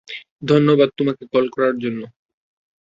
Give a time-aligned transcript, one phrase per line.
[0.43, 2.01] ধন্যবাদ তোমাকে কল করার জন্য!